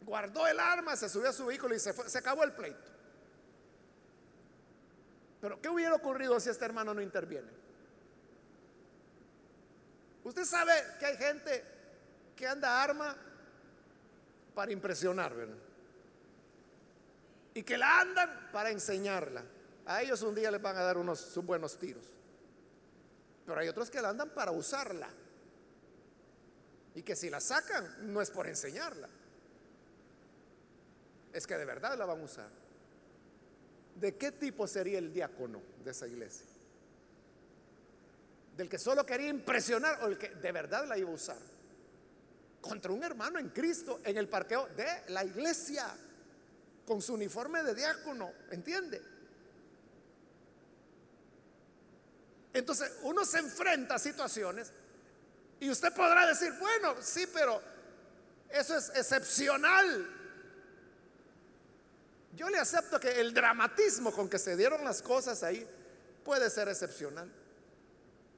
[0.02, 2.90] Guardó el arma, se subió a su vehículo y se, acabó el pleito.
[5.40, 7.48] Pero ¿qué hubiera ocurrido si este hermano no interviene?
[10.24, 11.64] Usted sabe que hay gente
[12.36, 13.16] que anda arma
[14.54, 15.56] para impresionar, ¿verdad?
[17.54, 19.42] Y que la andan para enseñarla.
[19.86, 22.17] A ellos un día les van a dar unos buenos tiros.
[23.48, 25.08] Pero hay otros que la andan para usarla.
[26.94, 29.08] Y que si la sacan no es por enseñarla.
[31.32, 32.50] Es que de verdad la van a usar.
[33.94, 36.46] ¿De qué tipo sería el diácono de esa iglesia?
[38.54, 41.38] ¿Del que solo quería impresionar o el que de verdad la iba a usar?
[42.60, 45.86] contra un hermano en Cristo en el parqueo de la iglesia,
[46.84, 49.00] con su uniforme de diácono, ¿entiende?
[52.58, 54.72] Entonces uno se enfrenta a situaciones
[55.60, 57.60] y usted podrá decir, bueno, sí, pero
[58.48, 60.08] eso es excepcional.
[62.34, 65.66] Yo le acepto que el dramatismo con que se dieron las cosas ahí
[66.24, 67.30] puede ser excepcional.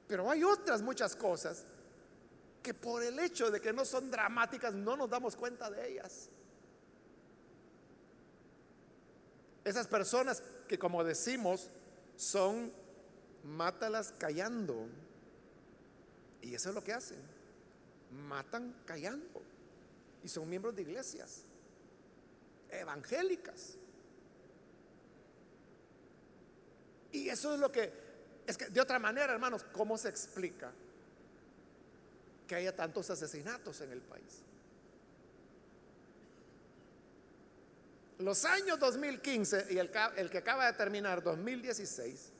[0.07, 1.63] Pero hay otras muchas cosas
[2.61, 6.29] que por el hecho de que no son dramáticas no nos damos cuenta de ellas.
[9.63, 11.69] Esas personas que como decimos
[12.15, 12.71] son
[13.43, 14.87] mátalas callando.
[16.41, 17.19] Y eso es lo que hacen.
[18.27, 19.41] Matan callando.
[20.23, 21.45] Y son miembros de iglesias
[22.71, 23.75] evangélicas.
[27.11, 27.91] Y eso es lo que,
[28.47, 30.71] es que de otra manera, hermanos, ¿cómo se explica
[32.47, 34.43] que haya tantos asesinatos en el país?
[38.19, 42.30] Los años 2015 y el, el que acaba de terminar, 2016,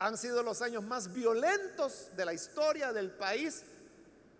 [0.00, 3.62] han sido los años más violentos de la historia del país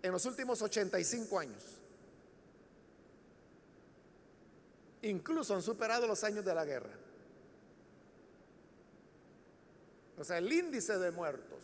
[0.02, 1.62] en los últimos 85 años.
[5.02, 6.94] Incluso han superado los años de la guerra.
[10.16, 11.62] O sea, el índice de muertos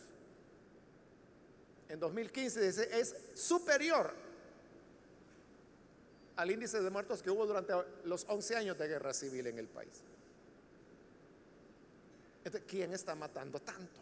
[1.89, 4.13] en 2015 es superior
[6.35, 7.73] al índice de muertos que hubo durante
[8.03, 10.03] los 11 años de guerra civil en el país.
[12.67, 14.01] ¿Quién está matando tanto?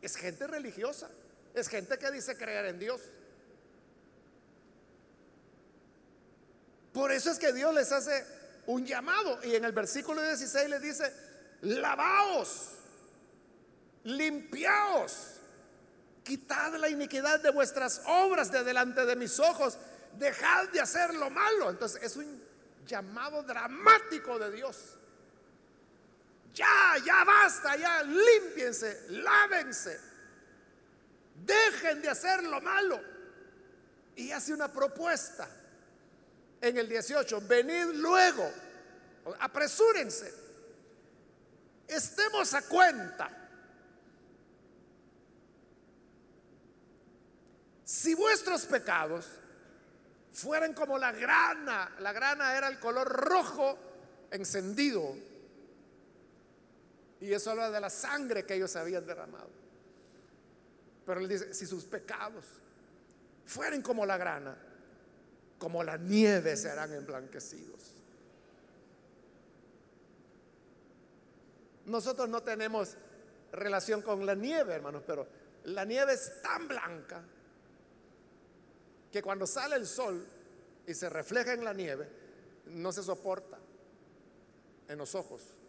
[0.00, 1.08] Es gente religiosa,
[1.54, 3.00] es gente que dice creer en Dios.
[6.92, 8.24] Por eso es que Dios les hace
[8.66, 11.12] un llamado y en el versículo 16 les dice,
[11.62, 12.72] lavaos,
[14.04, 15.40] limpiaos,
[16.22, 19.78] quitad la iniquidad de vuestras obras de delante de mis ojos,
[20.18, 21.70] dejad de hacer lo malo.
[21.70, 22.42] Entonces es un
[22.86, 24.98] llamado dramático de Dios.
[26.54, 29.98] Ya, ya basta, ya límpiense, lávense.
[31.34, 33.00] Dejen de hacer lo malo.
[34.16, 35.48] Y hace una propuesta
[36.60, 38.48] en el 18, venid luego,
[39.40, 40.32] apresúrense,
[41.88, 43.30] estemos a cuenta.
[47.84, 49.26] Si vuestros pecados
[50.32, 53.78] fueran como la grana, la grana era el color rojo
[54.30, 55.16] encendido,
[57.22, 59.48] y eso habla de la sangre que ellos habían derramado.
[61.06, 62.44] Pero él dice, si sus pecados
[63.46, 64.56] fueren como la grana,
[65.56, 67.92] como la nieve serán emblanquecidos.
[71.86, 72.96] Nosotros no tenemos
[73.52, 75.28] relación con la nieve, hermanos, pero
[75.62, 77.22] la nieve es tan blanca
[79.12, 80.26] que cuando sale el sol
[80.88, 82.08] y se refleja en la nieve,
[82.66, 83.60] no se soporta
[84.88, 85.61] en los ojos.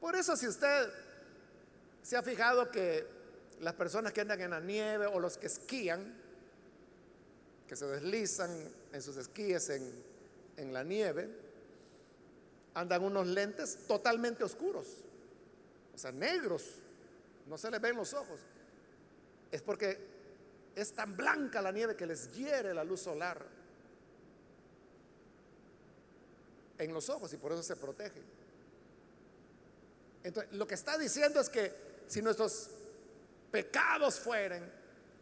[0.00, 0.88] Por eso si usted
[2.02, 3.06] se ha fijado que
[3.60, 6.14] las personas que andan en la nieve o los que esquían,
[7.66, 8.50] que se deslizan
[8.92, 11.28] en sus esquíes en, la nieve,
[12.74, 14.86] andan unos lentes totalmente oscuros,
[15.94, 16.76] o sea, negros,
[17.46, 18.40] no se les ven los ojos.
[19.50, 19.98] Es porque
[20.74, 23.44] es tan blanca la nieve que les hiere la luz solar
[26.78, 28.37] en los ojos y por eso se protegen.
[30.22, 31.74] Entonces, lo que está diciendo es que
[32.06, 32.70] si nuestros
[33.50, 34.70] pecados fueren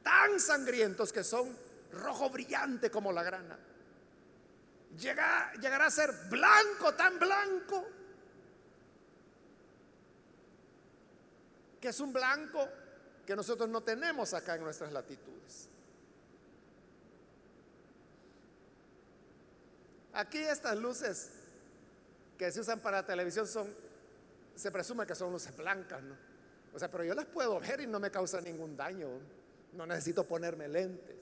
[0.03, 1.57] tan sangrientos que son
[1.93, 3.59] rojo brillante como la grana,
[4.97, 7.87] llegará a ser blanco, tan blanco,
[11.81, 12.69] que es un blanco
[13.27, 15.69] que nosotros no tenemos acá en nuestras latitudes.
[20.15, 21.31] Aquí estas luces
[22.39, 23.86] que se usan para televisión son
[24.57, 26.17] se presume que son luces blancas, ¿no?
[26.75, 29.09] O sea, pero yo las puedo ver y no me causa ningún daño.
[29.75, 31.17] No necesito ponerme lentes.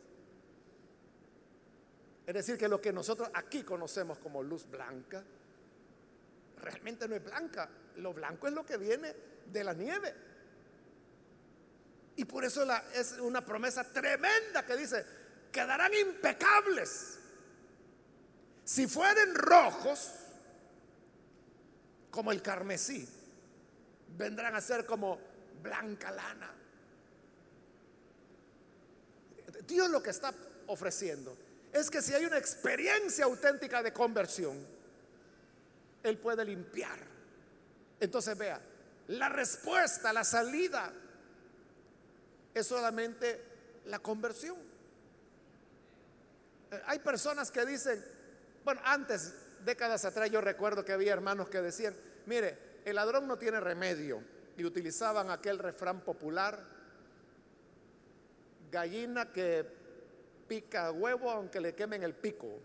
[2.27, 5.23] Es decir, que lo que nosotros aquí conocemos como luz blanca,
[6.61, 7.69] realmente no es blanca.
[7.97, 9.15] Lo blanco es lo que viene
[9.47, 10.15] de la nieve.
[12.17, 12.65] Y por eso
[12.95, 15.05] es una promesa tremenda que dice,
[15.51, 17.19] quedarán impecables.
[18.65, 20.13] Si fueren rojos,
[22.11, 23.09] como el carmesí,
[24.17, 25.19] vendrán a ser como
[25.63, 26.51] blanca lana.
[29.67, 30.33] Dios lo que está
[30.67, 31.37] ofreciendo
[31.73, 34.65] es que si hay una experiencia auténtica de conversión,
[36.03, 36.99] Él puede limpiar.
[37.99, 38.61] Entonces vea,
[39.09, 40.93] la respuesta, la salida,
[42.53, 43.41] es solamente
[43.87, 44.57] la conversión.
[46.71, 48.05] Eh, Hay personas que dicen,
[48.65, 49.35] bueno, antes,
[49.65, 51.97] décadas atrás, yo recuerdo que había hermanos que decían,
[52.27, 54.23] mire, el ladrón no tiene remedio.
[54.57, 56.65] Y utilizaban aquel refrán popular,
[58.71, 59.67] gallina que
[60.47, 62.61] pica huevo aunque le quemen el pico.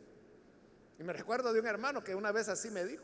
[1.00, 3.04] Y me recuerdo de un hermano que una vez así me dijo,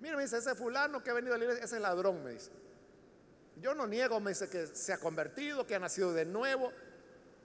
[0.00, 2.50] mire, me dice, ese fulano que ha venido a la iglesia, ese ladrón, me dice.
[3.60, 6.72] Yo no niego, me dice, que se ha convertido, que ha nacido de nuevo,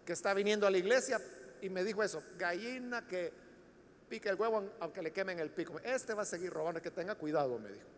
[0.06, 1.20] que está viniendo a la iglesia.
[1.62, 3.34] Y me dijo eso, gallina que
[4.08, 5.80] pica el huevo aunque le quemen el pico.
[5.84, 7.93] Este va a seguir robando, que tenga cuidado, me dijo.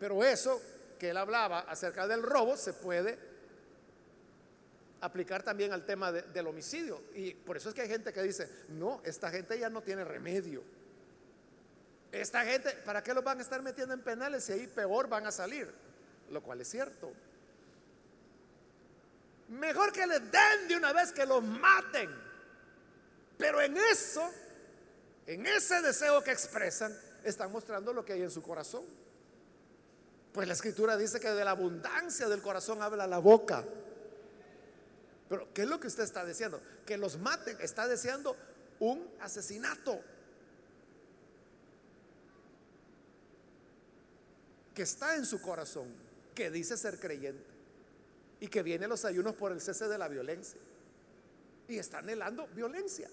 [0.00, 0.60] Pero eso
[0.98, 3.16] que él hablaba acerca del robo se puede
[5.02, 7.02] aplicar también al tema de- del homicidio.
[7.14, 10.02] Y por eso es que hay gente que dice, no, esta gente ya no tiene
[10.04, 10.62] remedio.
[12.12, 15.26] Esta gente, ¿para qué los van a estar metiendo en penales si ahí peor van
[15.26, 15.72] a salir?
[16.30, 17.12] Lo cual es cierto.
[19.48, 22.10] Mejor que les den de una vez que los maten.
[23.38, 24.28] Pero en eso,
[25.26, 28.84] en ese deseo que expresan, están mostrando lo que hay en su corazón.
[30.32, 33.64] Pues la escritura dice que de la abundancia del corazón habla la boca.
[35.28, 36.60] Pero ¿qué es lo que usted está diciendo?
[36.86, 37.56] Que los maten.
[37.60, 38.36] Está deseando
[38.78, 40.00] un asesinato.
[44.74, 45.88] Que está en su corazón.
[46.34, 47.44] Que dice ser creyente.
[48.40, 50.60] Y que viene los ayunos por el cese de la violencia.
[51.68, 53.08] Y está anhelando violencia.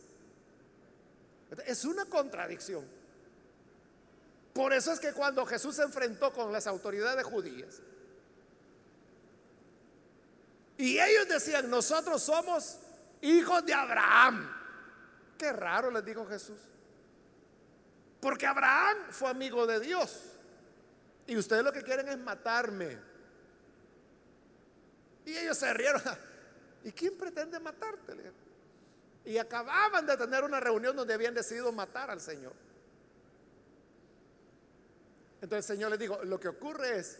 [1.65, 2.96] Es una contradicción.
[4.57, 7.79] Por eso es que cuando Jesús se enfrentó con las autoridades judías,
[10.75, 12.79] y ellos decían, nosotros somos
[13.21, 14.51] hijos de Abraham.
[15.37, 16.57] Qué raro les dijo Jesús.
[18.19, 20.23] Porque Abraham fue amigo de Dios.
[21.27, 22.97] Y ustedes lo que quieren es matarme.
[25.23, 26.01] Y ellos se rieron.
[26.83, 28.33] ¿Y quién pretende matarte?
[29.23, 32.53] Y acababan de tener una reunión donde habían decidido matar al Señor.
[35.47, 37.19] Entonces el Señor les dijo, lo que ocurre es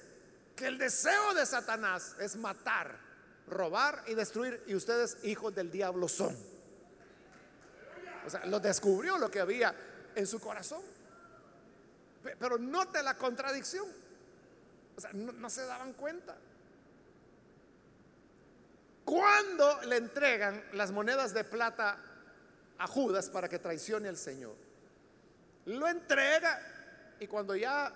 [0.54, 3.00] que el deseo de Satanás es matar,
[3.48, 6.36] robar y destruir, y ustedes hijos del diablo son.
[8.26, 9.74] O sea, lo descubrió lo que había
[10.14, 10.82] en su corazón.
[12.22, 13.88] Pe- Pero note la contradicción.
[14.98, 16.36] O sea, no se daban cuenta.
[19.06, 21.98] Cuando le entregan las monedas de plata
[22.78, 24.56] a Judas para que traicione al Señor,
[25.68, 26.60] lo entrega
[27.22, 27.92] y cuando ya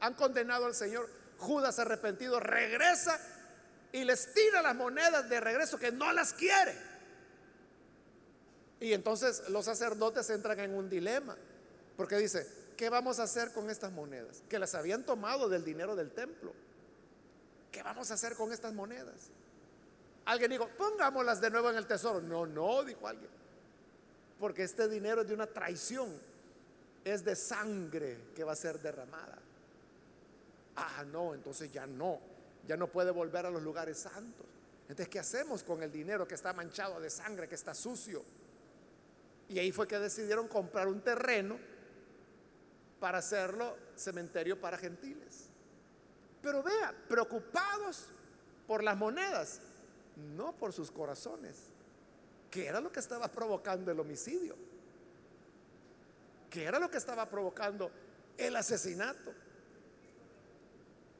[0.00, 3.18] han condenado al Señor, Judas arrepentido regresa
[3.92, 6.76] y les tira las monedas de regreso que no las quiere.
[8.80, 11.36] Y entonces los sacerdotes entran en un dilema,
[11.96, 12.46] porque dice,
[12.76, 14.42] ¿qué vamos a hacer con estas monedas?
[14.48, 16.52] Que las habían tomado del dinero del templo.
[17.70, 19.30] ¿Qué vamos a hacer con estas monedas?
[20.24, 22.20] Alguien dijo, pongámoslas de nuevo en el tesoro.
[22.20, 23.30] No, no, dijo alguien.
[24.38, 26.08] Porque este dinero es de una traición.
[27.04, 29.38] Es de sangre que va a ser derramada.
[30.76, 32.20] Ah, no, entonces ya no.
[32.66, 34.46] Ya no puede volver a los lugares santos.
[34.82, 38.24] Entonces, ¿qué hacemos con el dinero que está manchado de sangre, que está sucio?
[39.48, 41.58] Y ahí fue que decidieron comprar un terreno
[43.00, 45.46] para hacerlo cementerio para gentiles.
[46.42, 48.06] Pero vea, preocupados
[48.66, 49.60] por las monedas,
[50.36, 51.56] no por sus corazones,
[52.50, 54.56] que era lo que estaba provocando el homicidio,
[56.48, 57.90] que era lo que estaba provocando
[58.36, 59.32] el asesinato.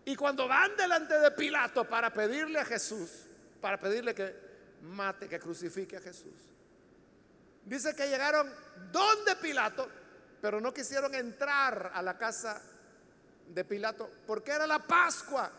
[0.05, 3.27] Y cuando van delante de Pilato para pedirle a Jesús,
[3.61, 4.35] para pedirle que
[4.83, 6.33] mate, que crucifique a Jesús,
[7.65, 8.51] dice que llegaron
[8.91, 9.89] donde Pilato,
[10.41, 12.63] pero no quisieron entrar a la casa
[13.49, 15.51] de Pilato porque era la Pascua.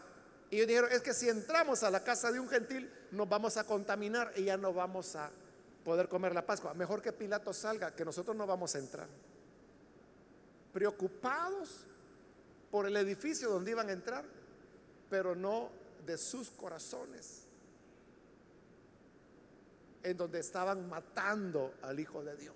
[0.49, 3.57] Y ellos dijeron, es que si entramos a la casa de un gentil, nos vamos
[3.57, 5.29] a contaminar y ya no vamos a
[5.85, 6.73] poder comer la Pascua.
[6.73, 9.07] Mejor que Pilato salga, que nosotros no vamos a entrar.
[10.73, 11.85] Preocupados
[12.71, 14.25] por el edificio donde iban a entrar,
[15.09, 15.69] pero no
[16.05, 17.43] de sus corazones,
[20.03, 22.55] en donde estaban matando al Hijo de Dios.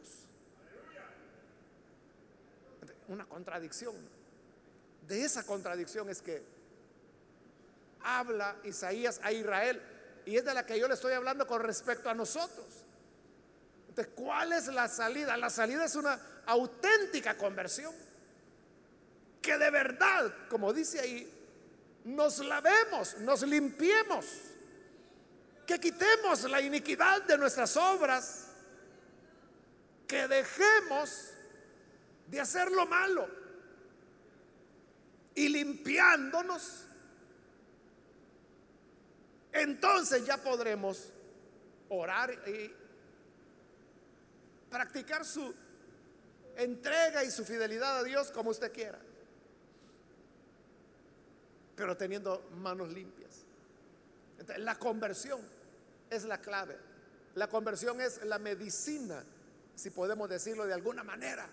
[3.07, 3.93] Una contradicción.
[5.05, 6.43] De esa contradicción es que
[8.01, 9.81] habla Isaías a Israel
[10.25, 12.65] y es de la que yo le estoy hablando con respecto a nosotros.
[13.89, 15.37] Entonces, ¿cuál es la salida?
[15.37, 17.93] La salida es una auténtica conversión.
[19.45, 21.31] Que de verdad, como dice ahí,
[22.03, 24.25] nos lavemos, nos limpiemos,
[25.67, 28.47] que quitemos la iniquidad de nuestras obras,
[30.07, 31.29] que dejemos
[32.25, 33.29] de hacer lo malo
[35.35, 36.87] y limpiándonos,
[39.51, 41.11] entonces ya podremos
[41.89, 42.73] orar y
[44.71, 45.53] practicar su
[46.55, 48.99] entrega y su fidelidad a Dios como usted quiera,
[51.75, 53.43] pero teniendo manos limpias.
[54.57, 55.41] la conversión
[56.09, 56.77] es la clave.
[57.35, 59.23] La conversión es la medicina,
[59.75, 61.49] si podemos decirlo de alguna manera.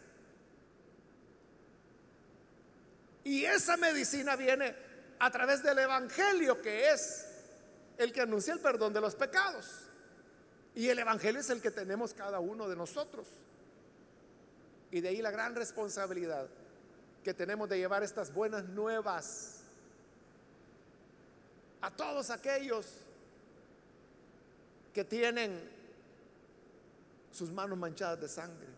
[3.25, 4.75] Y esa medicina viene
[5.19, 7.27] a través del Evangelio, que es
[7.99, 9.67] el que anuncia el perdón de los pecados.
[10.75, 13.27] Y el Evangelio es el que tenemos cada uno de nosotros.
[14.91, 16.49] Y de ahí la gran responsabilidad
[17.25, 19.62] que tenemos de llevar estas buenas nuevas
[21.83, 22.87] a todos aquellos
[24.95, 25.61] que tienen
[27.33, 28.69] sus manos manchadas de sangre,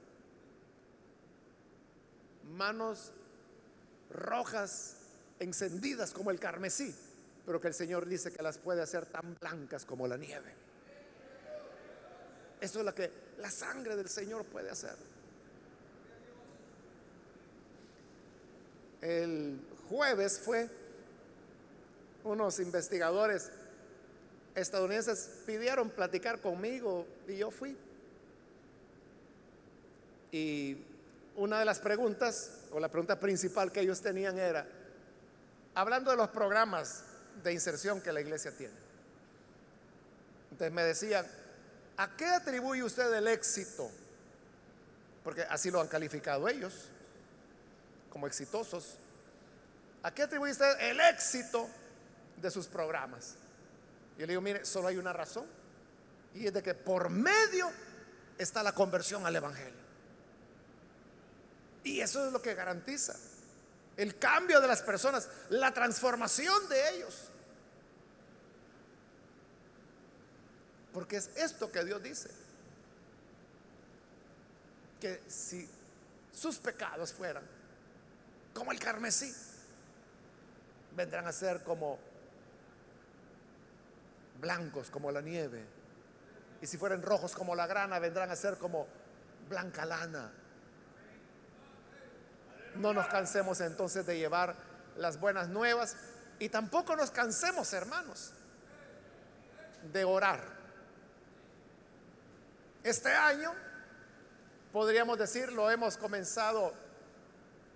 [2.57, 3.13] manos
[4.11, 4.97] rojas
[5.39, 6.95] encendidas como el carmesí,
[7.45, 10.55] pero que el Señor dice que las puede hacer tan blancas como la nieve.
[12.61, 14.97] Eso es lo que la sangre del Señor puede hacer.
[19.03, 20.84] El jueves fue
[22.25, 23.51] unos investigadores
[24.55, 27.77] estadounidenses pidieron platicar conmigo y yo fui.
[30.33, 30.79] Y
[31.37, 34.67] una de las preguntas, o la pregunta principal que ellos tenían era,
[35.75, 37.05] hablando de los programas
[37.43, 38.75] de inserción que la iglesia tiene.
[40.51, 41.27] Entonces me decían,
[41.97, 43.91] ¿a qué atribuye usted el éxito?
[45.23, 46.89] Porque así lo han calificado ellos,
[48.11, 48.97] como exitosos.
[50.03, 51.69] ¿A qué atribuye usted el éxito
[52.37, 53.37] de sus programas?
[54.19, 55.47] Yo le digo, mire, solo hay una razón.
[56.35, 57.71] Y es de que por medio
[58.39, 59.85] está la conversión al Evangelio.
[61.85, 63.15] Y eso es lo que garantiza
[63.97, 67.29] el cambio de las personas, la transformación de ellos.
[70.93, 72.31] Porque es esto que Dios dice.
[75.01, 75.69] Que si
[76.33, 77.45] sus pecados fueran
[78.55, 79.33] como el carmesí,
[80.97, 81.99] vendrán a ser como
[84.41, 85.65] blancos como la nieve.
[86.61, 88.87] Y si fueran rojos como la grana, vendrán a ser como
[89.49, 90.33] blanca lana.
[92.77, 94.57] No nos cansemos entonces de llevar
[94.97, 95.97] las buenas nuevas
[96.39, 98.33] y tampoco nos cansemos, hermanos,
[99.93, 100.41] de orar.
[102.83, 103.53] Este año,
[104.73, 106.75] podríamos decir, lo hemos comenzado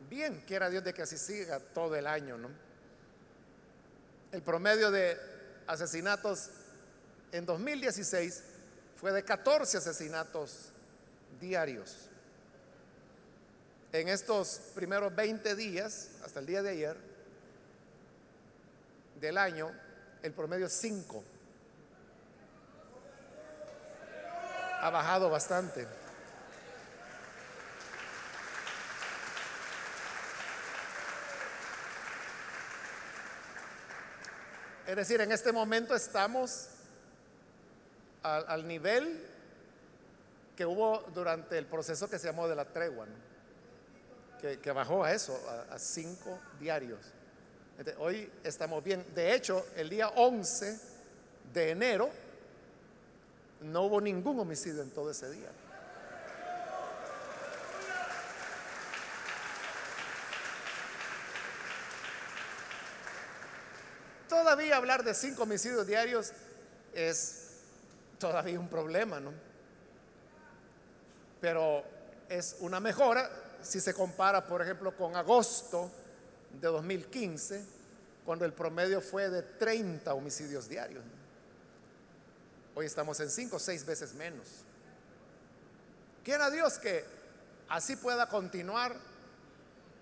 [0.08, 2.50] bien, quiera Dios de que así siga todo el año, ¿no?
[4.32, 5.37] El promedio de
[5.68, 6.50] asesinatos
[7.30, 8.42] en 2016
[8.96, 10.70] fue de 14 asesinatos
[11.40, 12.08] diarios.
[13.92, 16.96] En estos primeros 20 días, hasta el día de ayer,
[19.20, 19.70] del año,
[20.22, 21.22] el promedio es 5.
[24.80, 25.86] Ha bajado bastante.
[34.88, 36.68] Es decir, en este momento estamos
[38.22, 39.22] al, nivel
[40.56, 43.04] que hubo durante el proceso que se llamó de la tregua,
[44.40, 45.38] que, bajó a eso,
[45.70, 47.00] a, cinco diarios.
[47.98, 49.04] hoy estamos bien.
[49.14, 50.80] De hecho, el día 11
[51.52, 52.08] de enero
[53.60, 55.50] no hubo ningún homicidio en todo ese día.
[64.72, 66.32] Hablar de cinco homicidios diarios
[66.94, 67.48] es
[68.18, 69.32] todavía un problema, ¿no?
[71.40, 71.84] Pero
[72.28, 73.30] es una mejora
[73.62, 75.90] si se compara, por ejemplo, con agosto
[76.60, 77.64] de 2015,
[78.24, 81.04] cuando el promedio fue de 30 homicidios diarios.
[82.74, 84.48] Hoy estamos en cinco o seis veces menos.
[86.22, 87.04] Quiera Dios que
[87.68, 88.94] así pueda continuar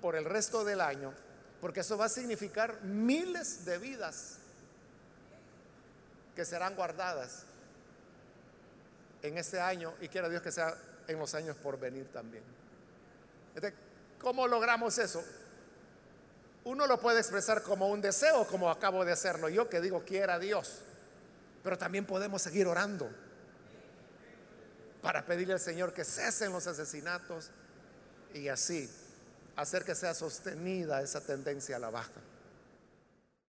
[0.00, 1.14] por el resto del año
[1.60, 4.38] porque eso va a significar miles de vidas
[6.36, 7.44] que serán guardadas
[9.22, 10.76] en este año y quiera Dios que sea
[11.08, 12.44] en los años por venir también.
[14.20, 15.24] ¿Cómo logramos eso?
[16.64, 20.38] Uno lo puede expresar como un deseo, como acabo de hacerlo yo, que digo quiera
[20.38, 20.80] Dios,
[21.62, 23.08] pero también podemos seguir orando
[25.00, 27.50] para pedirle al Señor que cesen los asesinatos
[28.34, 28.90] y así
[29.54, 32.10] hacer que sea sostenida esa tendencia a la baja.